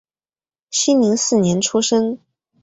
[0.71, 2.17] 熙宁四年出生。